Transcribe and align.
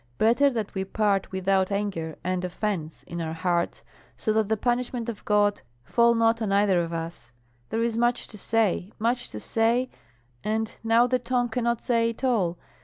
Better 0.17 0.49
that 0.49 0.73
we 0.73 0.83
part 0.83 1.31
without 1.31 1.71
anger 1.71 2.15
and 2.23 2.43
offence 2.43 3.03
in 3.03 3.21
our 3.21 3.33
hearts, 3.33 3.83
so 4.17 4.33
that 4.33 4.49
the 4.49 4.57
punishment 4.57 5.07
of 5.09 5.23
God 5.25 5.61
fall 5.83 6.15
not 6.15 6.41
on 6.41 6.51
either 6.51 6.81
of 6.81 6.91
us. 6.91 7.31
There 7.69 7.83
is 7.83 7.95
much 7.97 8.27
to 8.29 8.37
say, 8.39 8.91
much 8.97 9.29
to 9.29 9.39
say, 9.39 9.91
and 10.43 10.75
now 10.83 11.05
the 11.05 11.19
tongue 11.19 11.49
cannot 11.49 11.81
say 11.81 12.09
it 12.09 12.23
all. 12.23 12.57